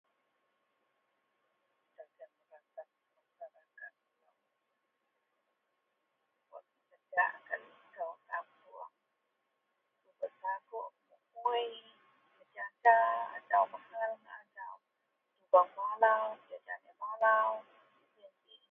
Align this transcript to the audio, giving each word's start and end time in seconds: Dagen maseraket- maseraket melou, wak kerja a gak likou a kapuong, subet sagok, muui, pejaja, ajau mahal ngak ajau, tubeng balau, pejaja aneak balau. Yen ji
Dagen 1.95 2.33
maseraket- 2.49 2.87
maseraket 3.15 3.93
melou, 4.25 4.43
wak 6.51 6.65
kerja 6.89 7.23
a 7.35 7.37
gak 7.47 7.59
likou 7.69 8.09
a 8.15 8.15
kapuong, 8.29 8.93
subet 10.01 10.33
sagok, 10.41 10.89
muui, 11.33 11.67
pejaja, 12.37 12.97
ajau 13.37 13.63
mahal 13.73 14.11
ngak 14.23 14.37
ajau, 14.43 14.75
tubeng 15.39 15.69
balau, 15.77 16.25
pejaja 16.45 16.73
aneak 16.77 16.97
balau. 17.01 17.49
Yen 18.17 18.33
ji 18.45 18.55